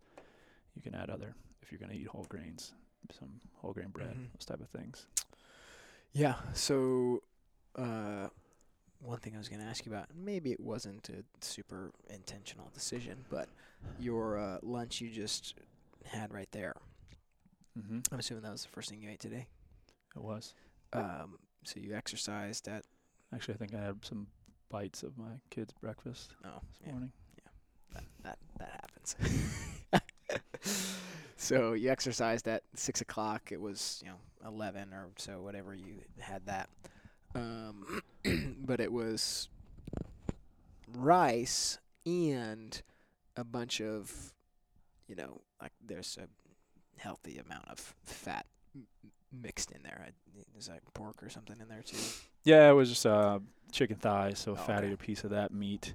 [0.75, 2.73] You can add other if you're going to eat whole grains,
[3.17, 4.31] some whole grain bread, Mhm.
[4.33, 5.07] those type of things.
[6.13, 6.35] Yeah.
[6.53, 7.21] So,
[7.75, 8.29] uh,
[8.99, 12.69] one thing I was going to ask you about, maybe it wasn't a super intentional
[12.73, 13.47] decision, but
[13.99, 15.53] your uh, lunch you just
[16.05, 16.73] had right there.
[17.77, 17.99] Mm-hmm.
[18.11, 19.47] I'm assuming that was the first thing you ate today.
[20.15, 20.53] It was
[20.93, 22.85] Um, so you exercised at
[23.33, 23.55] actually.
[23.55, 24.27] I think I had some
[24.69, 27.11] bites of my kids' breakfast oh this yeah, morning.
[27.93, 28.69] that that that
[29.91, 30.01] happens.
[31.37, 33.51] so you exercised at six o'clock.
[33.51, 36.69] It was you know eleven or so, whatever you had that.
[37.35, 38.01] Um,
[38.65, 39.49] but it was
[40.95, 42.81] rice and
[43.35, 44.33] a bunch of,
[45.07, 46.27] you know, like there's a
[46.97, 48.87] healthy amount of fat m-
[49.31, 50.05] mixed in there.
[50.07, 50.11] I,
[50.57, 51.97] is that pork or something in there too?
[52.43, 53.39] Yeah, it was just uh,
[53.71, 54.95] chicken thighs, so a Oh, fattier okay.
[54.97, 55.93] piece of that meat.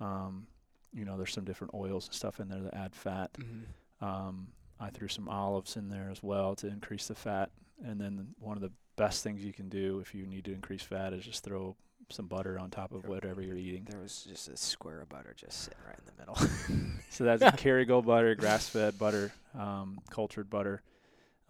[0.00, 0.46] Um,
[0.92, 3.30] you know, there's some different oils and stuff in there that add fat.
[3.34, 4.04] Mm-hmm.
[4.04, 4.48] Um,
[4.80, 7.50] I threw some olives in there as well to increase the fat.
[7.84, 10.82] And then one of the best things you can do if you need to increase
[10.82, 11.76] fat is just throw
[12.10, 13.86] some butter on top of whatever you're eating.
[13.88, 16.92] There was just a square of butter just sitting right in the middle.
[17.10, 20.80] So that's Kerrygold butter, grass-fed butter, um, cultured butter.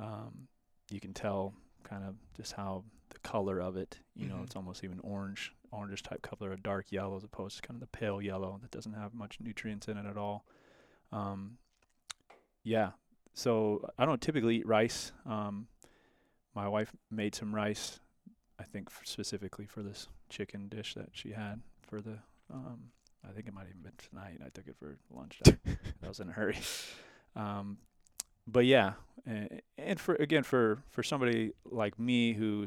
[0.00, 0.48] Um,
[0.90, 3.98] you can tell kind of just how the color of it.
[4.16, 4.44] You know, Mhm.
[4.44, 7.80] it's almost even orange, orangish type color, a dark yellow as opposed to kind of
[7.80, 10.44] the pale yellow that doesn't have much nutrients in it at all.
[11.12, 11.58] Um,
[12.64, 12.90] yeah.
[13.34, 15.12] So I don't typically eat rice.
[15.24, 15.68] Um,
[16.56, 18.00] my wife made some rice,
[18.58, 22.18] I think f specifically for this chicken dish that she had for the.
[22.52, 22.90] Um,
[23.28, 24.40] I think it might have even been tonight.
[24.44, 25.40] I took it for lunch.
[26.02, 26.58] I was in a hurry.
[27.36, 27.78] Um,
[28.46, 32.66] but yeah, and, and for again for for somebody like me who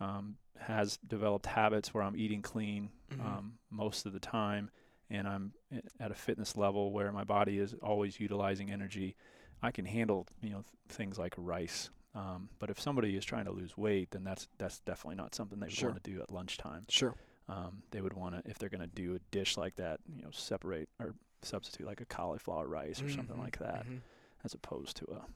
[0.00, 3.24] um, has developed habits where I'm eating clean Mhm.
[3.24, 4.68] um, most of the time,
[5.08, 5.52] and I'm
[6.00, 9.14] at a fitness level where my body is always utilizing energy,
[9.62, 11.90] I can handle you know th- things like rice.
[12.16, 15.60] Um, but if somebody is trying to lose weight, then that's that's definitely not something
[15.60, 15.90] they would Sure.
[15.90, 16.84] want to do at lunchtime.
[16.88, 17.14] Sure.
[17.48, 20.22] Um, they would want to if they're going to do a dish like that, you
[20.22, 24.00] know, separate or substitute like a cauliflower rice or something Mhm, like that mhm.
[24.44, 25.26] as opposed to a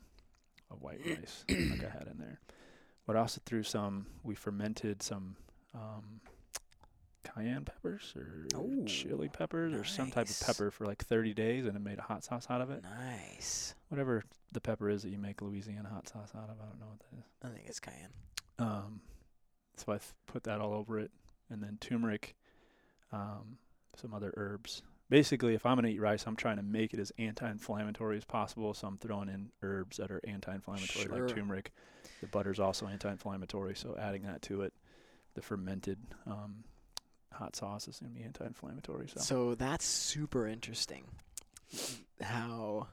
[0.72, 2.40] a white rice like I had in there.
[3.06, 4.06] But I also threw some.
[4.22, 5.36] We fermented some
[5.74, 6.20] um,
[7.22, 11.66] cayenne peppers or Ooh, chili peppers or some type of pepper for like 30 days,
[11.66, 12.82] and it made a hot sauce out of it.
[12.82, 13.74] Nice.
[13.88, 16.86] Whatever the pepper is that you make Louisiana hot sauce out of, I don't know
[16.86, 17.24] what that is.
[17.42, 18.10] I think it's cayenne.
[18.58, 19.00] Um,
[19.76, 21.10] so I th- put that all over it,
[21.50, 22.34] and then turmeric,
[23.12, 23.58] um,
[23.96, 24.82] some other herbs.
[25.08, 28.74] Basically, if I'm gonna eat rice, I'm trying to make it as anti-inflammatory as possible.
[28.74, 31.26] So I'm throwing in herbs that are anti-inflammatory, Sure.
[31.26, 31.72] like turmeric.
[32.20, 34.72] The butter's also anti-inflammatory, so adding that to it,
[35.34, 36.62] the fermented um,
[37.32, 39.08] hot sauce is gonna be anti-inflammatory.
[39.08, 41.04] So, So that's super interesting.
[42.20, 42.88] How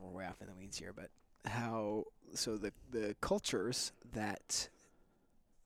[0.00, 1.10] we're way off in the weeds here, but
[1.50, 2.04] how
[2.34, 4.68] so the the cultures that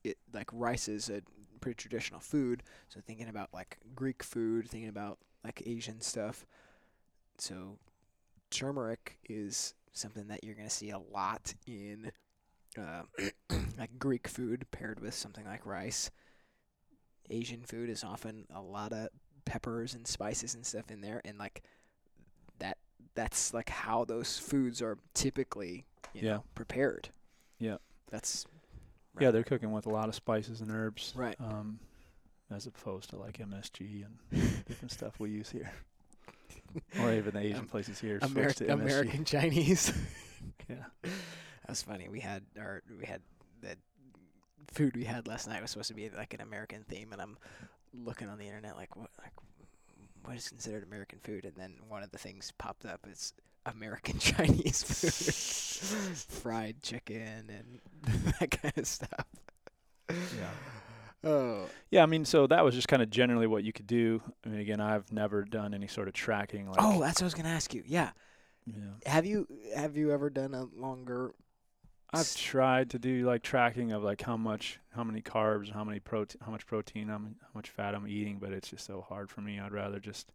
[0.03, 1.21] it like rice is a
[1.59, 2.63] pretty traditional food.
[2.89, 6.45] So thinking about like Greek food, thinking about like Asian stuff.
[7.37, 7.77] So
[8.49, 12.11] turmeric is something that you're gonna see a lot in
[12.77, 13.03] uh,
[13.77, 16.11] like Greek food paired with something like rice.
[17.29, 19.09] Asian food is often a lot of
[19.45, 21.63] peppers and spices and stuff in there, and like
[22.59, 22.77] that.
[23.15, 26.33] That's like how those foods are typically, you Yeah.
[26.35, 27.09] know, prepared.
[27.59, 27.77] Yeah.
[28.11, 28.45] That's
[29.19, 31.35] yeah, they're cooking with a lot of spices and herbs, Right.
[31.39, 31.79] Um,
[32.51, 34.19] as opposed to like MSG and
[34.67, 35.71] different stuff we use here,
[36.99, 38.19] or even the Asian Um, places here.
[38.19, 38.81] to American MSG.
[38.81, 39.91] American Chinese.
[40.69, 40.85] Yeah.
[41.03, 42.07] That was funny.
[42.07, 43.21] We had our we had
[43.61, 43.75] the
[44.71, 47.37] food we had last night was supposed to be like an American theme, and I'm
[47.93, 49.33] looking on the internet like what like
[50.23, 53.05] what is considered American food, and then one of the things popped up.
[53.09, 53.33] It's
[53.65, 57.79] American Chinese food, fried chicken and
[58.39, 59.25] that kind of stuff.
[60.09, 60.49] Yeah.
[61.23, 61.65] Oh.
[61.89, 64.21] Yeah, I mean, so that was just kind of generally what you could do.
[64.45, 66.67] I mean, again, I've never done any sort of tracking.
[66.67, 67.83] Like, Oh, that's what I was gonna ask you.
[67.85, 68.11] Yeah.
[68.65, 68.75] yeah.
[69.11, 71.33] Have you have you ever done a longer?
[72.13, 75.99] I've tried to do like tracking of like how much, how many carbs, how many
[75.99, 79.29] protein, how much protein, I'm, how much fat I'm eating, but it's just so hard
[79.29, 79.59] for me.
[79.59, 80.31] I'd rather just,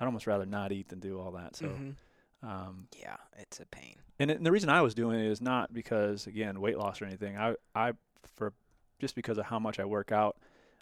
[0.00, 1.54] I'd almost rather not eat than do all that.
[1.56, 1.94] So, Mhm.
[2.42, 3.96] um, Yeah, it's a pain.
[4.18, 7.00] and, it, and the reason I was doing it is not because again weight loss
[7.00, 7.36] or anything.
[7.38, 7.92] I I
[8.36, 8.52] for
[8.98, 10.36] just because of how much I work out,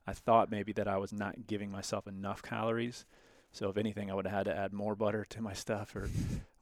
[0.07, 3.05] I thought maybe that I was not giving myself enough calories.
[3.53, 6.09] So if anything, I would have had to add more butter to my stuff or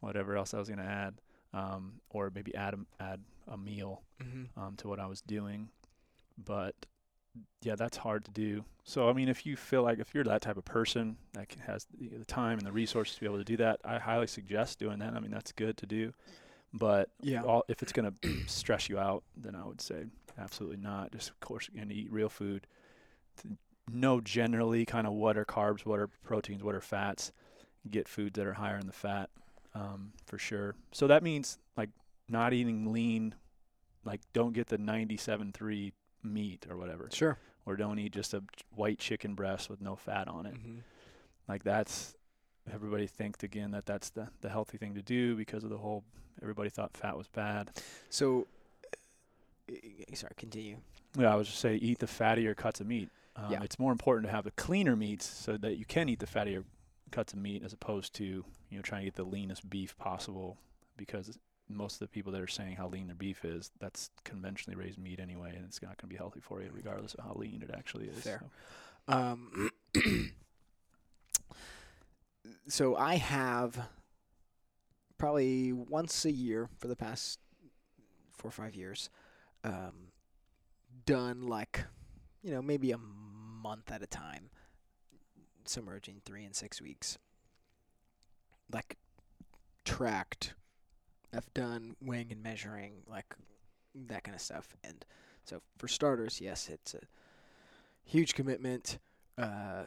[0.01, 1.21] whatever else I was going to add,
[1.55, 4.61] um, or maybe add a, add a meal Mm-hmm.
[4.61, 5.69] um, to what I was doing.
[6.37, 6.75] But
[7.63, 8.65] yeah, that's hard to do.
[8.85, 11.61] So I mean, if you feel like if you're that type of person that can,
[11.63, 14.27] has the, the time and the resources to be able to do that, I highly
[14.27, 15.15] suggest doing that.
[15.15, 16.13] I mean, that's good to do.
[16.73, 17.43] But Yeah.
[17.43, 20.05] all, if it's going to stress you out, then I would say
[20.39, 21.13] absolutely not.
[21.13, 22.67] Just of course, and eat real food.
[23.43, 23.49] To
[23.91, 27.33] know generally kind of what are carbs, what are proteins, what are fats.
[27.89, 29.31] Get foods that are higher in the fat,
[29.79, 30.75] um, for sure.
[30.93, 31.91] So that means like
[32.29, 33.35] not eating lean,
[34.05, 37.39] like don't get the 97.3 meat or whatever, Sure.
[37.67, 38.43] or don't eat just a
[38.75, 40.55] white chicken breast with no fat on it.
[40.55, 40.79] Mm-hmm.
[41.49, 42.15] Like that's
[42.73, 46.05] everybody thinks again that that's the the healthy thing to do because of the whole
[46.43, 47.71] everybody thought fat was bad.
[48.11, 48.47] So,
[49.73, 50.77] uh, sorry, continue.
[51.19, 53.09] Yeah, I was just say eat the fattier cuts of meat.
[53.37, 53.63] Um, Yeah.
[53.63, 56.65] It's more important to have the cleaner meats so that you can eat the fattier
[57.11, 60.59] cuts of meat as opposed to you know trying to get the leanest beef possible
[60.97, 64.77] because most of the people that are saying how lean their beef is that's conventionally
[64.77, 67.35] raised meat anyway and it's not going to be healthy for you regardless of how
[67.35, 68.23] lean it actually is.
[68.23, 68.43] Fair.
[69.09, 69.15] so.
[69.15, 69.71] Um,
[72.69, 73.89] so I have
[75.19, 77.39] probably once a year for the past
[78.33, 79.11] four or five years
[79.65, 80.13] um,
[81.05, 81.85] done like,
[82.43, 84.51] you know, maybe a month at a time,
[85.69, 87.19] somewhere between three and six weeks.
[88.73, 88.97] Like
[89.85, 90.55] tracked.
[91.35, 93.35] I've done weighing and measuring, like
[94.07, 94.77] that kind of stuff.
[94.85, 95.05] And
[95.45, 97.01] so for starters, yes, it's a
[98.05, 98.99] huge commitment.
[99.37, 99.85] Uh,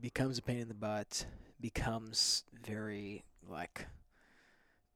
[0.00, 1.26] becomes a pain in the butt.
[1.60, 3.86] Becomes very like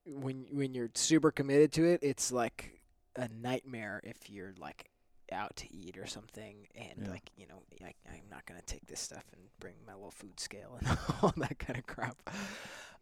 [0.06, 2.80] when when you're super committed to it, it's like
[3.16, 4.91] a nightmare if you're like
[5.32, 7.10] out to eat or something and Yeah.
[7.10, 10.10] like you know I, i'm not going to take this stuff and bring my little
[10.10, 12.16] food scale and all that kind of crap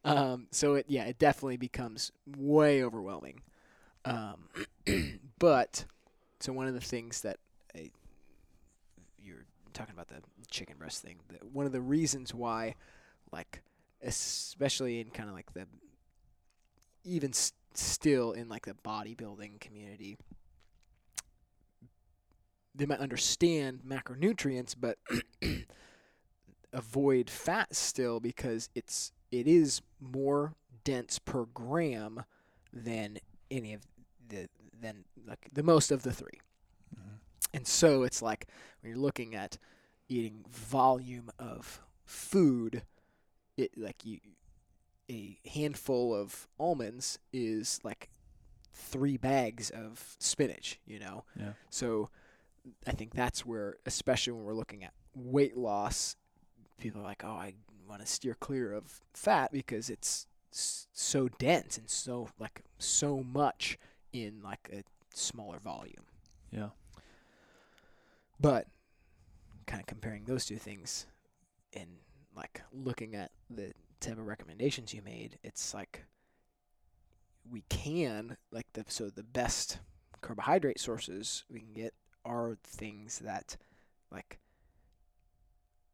[0.04, 3.42] um, so it yeah it definitely becomes way overwhelming
[4.06, 4.48] um,
[5.38, 5.84] but
[6.40, 7.36] so one of the things that
[7.74, 7.90] I,
[9.22, 12.74] you're talking about the chicken breast thing the, one of the reasons why
[13.32, 13.62] like
[14.02, 15.66] especially in kind of like the
[17.04, 20.16] even s- still in like the bodybuilding community
[22.80, 24.98] they might understand macronutrients but
[26.72, 32.24] avoid fat still because it's it is more dense per gram
[32.72, 33.18] than
[33.50, 33.82] any of
[34.28, 34.48] the
[34.80, 36.40] than like the most of the three
[36.94, 37.18] Mhm.
[37.54, 38.46] and so it's like
[38.80, 39.58] when you're looking at
[40.08, 42.82] eating volume of food,
[43.56, 44.18] it like you
[45.10, 48.10] a handful of almonds is like
[48.72, 51.24] three bags of spinach, you know.
[51.36, 51.52] Yeah.
[51.68, 52.10] So
[52.86, 56.16] I think that's where especially when we're looking at weight loss,
[56.78, 57.54] people are like, "Oh, I
[57.88, 63.78] want to steer clear of fat because it's so dense and so like so much
[64.12, 64.82] in like a
[65.14, 66.04] smaller volume."
[66.50, 66.70] Yeah.
[68.40, 68.66] But
[69.66, 71.06] kind of comparing those two things
[71.72, 71.88] and
[72.34, 76.04] like looking at the type of recommendations you made, it's like
[77.50, 79.78] we can like the so the best
[80.20, 83.56] carbohydrate sources we can get are things that
[84.10, 84.38] like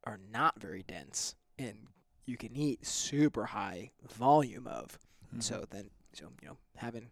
[0.04, 1.88] are not very dense and
[2.24, 4.98] you can eat super high volume of.
[5.34, 5.42] Mhm.
[5.42, 7.10] So then, so you know, having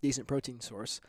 [0.00, 1.00] decent protein source,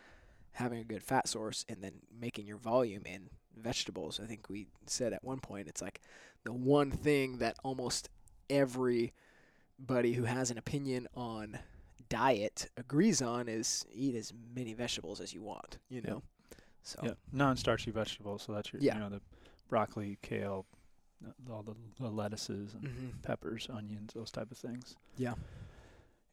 [0.53, 4.19] having a good fat source, and then making your volume in vegetables.
[4.19, 6.01] I think we said at one point it's like
[6.43, 8.09] the one thing that almost
[8.49, 11.59] everybody who has an opinion on
[12.09, 15.77] diet agrees on is eat as many vegetables as you want.
[15.89, 16.23] You know,
[16.83, 18.43] so Yeah, non-starchy vegetables.
[18.43, 18.95] So that's your, Yeah.
[18.95, 19.21] you know, the
[19.69, 20.65] broccoli, kale,
[21.25, 24.95] uh, all the, the lettuces and hmm peppers, onions, those type of things.
[25.17, 25.35] Yeah.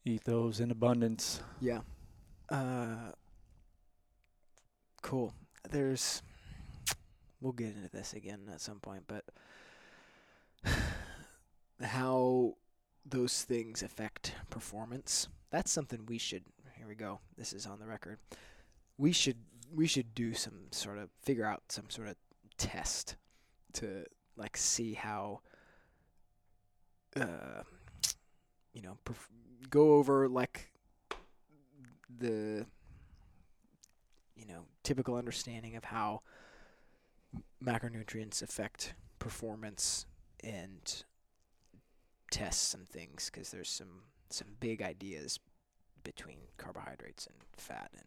[0.05, 1.41] Eat those in abundance.
[1.61, 1.81] Yeah.
[2.49, 3.11] Uh,
[5.01, 5.33] cool.
[5.69, 6.21] There's.
[7.41, 9.23] We'll get into this again at some point, but
[11.81, 12.55] how
[13.05, 15.27] those things affect performance.
[15.51, 16.43] That's something we should.
[16.75, 17.19] Here we go.
[17.37, 18.19] This is on the record.
[18.97, 19.37] We should
[19.73, 22.15] we should do some sort of figure out some sort of
[22.57, 23.15] test
[23.73, 24.05] to
[24.35, 25.41] like see how
[27.15, 27.63] uh
[28.73, 29.27] you know perf-
[29.69, 30.69] go over like
[32.17, 32.65] the
[34.35, 36.21] you know typical understanding of how
[37.63, 40.05] macronutrients affect performance
[40.43, 41.03] and
[42.31, 45.39] test some things because there's some some big ideas
[46.03, 48.05] between carbohydrates and fat and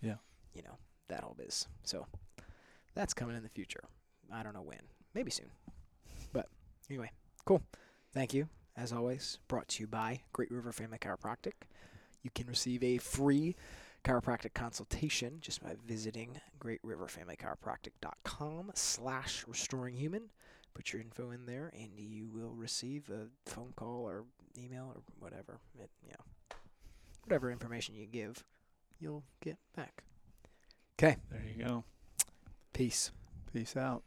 [0.00, 0.16] Yeah.
[0.58, 0.76] You know
[1.08, 2.04] that whole biz so
[2.98, 3.84] That's coming in the future.
[4.32, 4.80] I don't know when.
[5.14, 5.52] Maybe soon.
[6.32, 6.48] But
[6.90, 7.12] anyway,
[7.44, 7.62] cool.
[8.12, 8.48] Thank you.
[8.76, 11.52] As always, brought to you by Great River Family Chiropractic.
[12.24, 13.54] You can receive a free
[14.04, 20.30] chiropractic consultation just by visiting greatriverfamilychiropractic.com slash restoring human.
[20.74, 24.24] Put your info in there and you will receive a phone call or
[24.56, 25.60] email or whatever.
[25.78, 26.24] It, you know,
[27.22, 28.42] whatever information you give,
[28.98, 30.02] you'll get back.
[31.30, 31.84] There you go.
[32.72, 33.12] Peace.
[33.52, 34.02] Peace out.